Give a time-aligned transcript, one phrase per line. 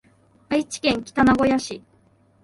[0.49, 1.83] 愛知県北名古屋市